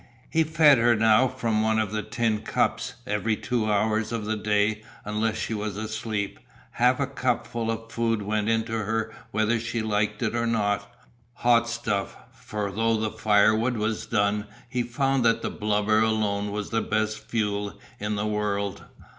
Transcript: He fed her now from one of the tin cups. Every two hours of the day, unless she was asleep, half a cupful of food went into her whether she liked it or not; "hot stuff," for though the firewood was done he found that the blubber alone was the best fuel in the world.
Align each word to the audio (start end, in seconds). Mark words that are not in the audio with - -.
He 0.31 0.43
fed 0.43 0.79
her 0.79 0.95
now 0.95 1.27
from 1.27 1.61
one 1.61 1.77
of 1.77 1.91
the 1.91 2.01
tin 2.01 2.39
cups. 2.41 2.95
Every 3.05 3.35
two 3.35 3.71
hours 3.71 4.11
of 4.11 4.25
the 4.25 4.35
day, 4.35 4.81
unless 5.05 5.37
she 5.37 5.53
was 5.53 5.77
asleep, 5.77 6.39
half 6.71 6.99
a 6.99 7.05
cupful 7.05 7.69
of 7.69 7.91
food 7.91 8.23
went 8.23 8.49
into 8.49 8.71
her 8.71 9.13
whether 9.29 9.59
she 9.59 9.83
liked 9.83 10.23
it 10.23 10.33
or 10.33 10.47
not; 10.47 10.91
"hot 11.33 11.69
stuff," 11.69 12.17
for 12.33 12.71
though 12.71 12.97
the 12.97 13.11
firewood 13.11 13.77
was 13.77 14.07
done 14.07 14.47
he 14.67 14.81
found 14.81 15.23
that 15.23 15.43
the 15.43 15.51
blubber 15.51 15.99
alone 15.99 16.49
was 16.49 16.71
the 16.71 16.81
best 16.81 17.19
fuel 17.19 17.79
in 17.99 18.15
the 18.15 18.25
world. 18.25 18.85